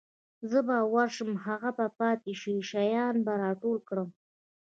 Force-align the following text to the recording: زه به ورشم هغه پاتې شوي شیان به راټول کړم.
زه 0.49 0.59
به 0.67 0.77
ورشم 0.95 1.29
هغه 1.45 1.71
پاتې 1.99 2.33
شوي 2.41 2.61
شیان 2.71 3.15
به 3.25 3.33
راټول 3.43 3.77
کړم. 3.87 4.09